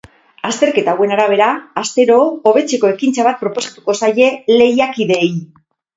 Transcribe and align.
Azterketa 0.47 0.93
hauen 0.95 1.13
arabera, 1.17 1.49
astero, 1.83 2.17
hobetzeko 2.53 2.91
ekintza 2.95 3.27
bat 3.29 3.39
proposatuko 3.45 3.97
zaie 4.03 4.31
lehiakideei. 4.55 5.33